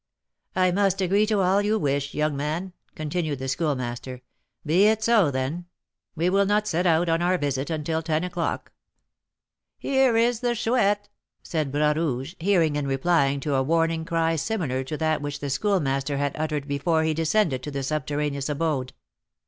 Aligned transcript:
"I 0.55 0.71
must 0.71 0.99
agree 0.99 1.27
to 1.27 1.41
all 1.41 1.61
you 1.61 1.77
wish, 1.77 2.15
young 2.15 2.35
man," 2.35 2.73
continued 2.95 3.37
the 3.37 3.47
Schoolmaster. 3.47 4.23
"Be 4.65 4.85
it 4.87 5.03
so, 5.03 5.29
then; 5.29 5.65
we 6.15 6.27
will 6.27 6.47
not 6.47 6.67
set 6.67 6.87
out 6.87 7.07
on 7.07 7.21
our 7.21 7.37
visit 7.37 7.69
until 7.69 8.01
ten 8.01 8.23
o'clock." 8.23 8.71
"Here 9.77 10.17
is 10.17 10.39
the 10.39 10.55
Chouette!" 10.55 11.07
said 11.43 11.71
Bras 11.71 11.95
Rouge, 11.95 12.33
hearing 12.39 12.77
and 12.77 12.87
replying 12.87 13.39
to 13.41 13.53
a 13.53 13.61
warning 13.61 14.03
cry 14.03 14.37
similar 14.37 14.83
to 14.85 14.97
that 14.97 15.21
which 15.21 15.39
the 15.39 15.51
Schoolmaster 15.51 16.17
had 16.17 16.35
uttered 16.35 16.67
before 16.67 17.03
he 17.03 17.13
descended 17.13 17.61
to 17.61 17.69
the 17.69 17.83
subterraneous 17.83 18.49
abode. 18.49 18.93